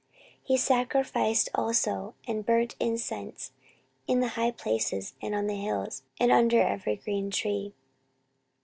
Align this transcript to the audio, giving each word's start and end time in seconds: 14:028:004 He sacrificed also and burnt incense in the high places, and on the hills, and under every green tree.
14:028:004 0.39 0.39
He 0.45 0.57
sacrificed 0.57 1.49
also 1.53 2.15
and 2.27 2.43
burnt 2.43 2.75
incense 2.79 3.51
in 4.07 4.19
the 4.19 4.29
high 4.29 4.49
places, 4.49 5.13
and 5.21 5.35
on 5.35 5.45
the 5.45 5.53
hills, 5.53 6.01
and 6.19 6.31
under 6.31 6.59
every 6.59 6.95
green 6.95 7.29
tree. 7.29 7.75